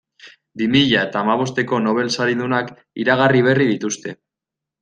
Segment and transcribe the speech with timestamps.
[0.61, 4.19] Bi mila eta hamabosteko Nobel saridunak iragarri berri dituzte.